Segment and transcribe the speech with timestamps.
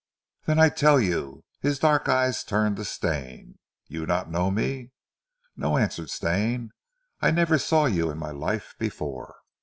[0.47, 3.59] "Then I tell you." His dark eyes turned to Stane.
[3.85, 4.93] "You not know me?"
[5.55, 6.71] "No," answered Stane.
[7.21, 9.35] "I never saw you in my life before."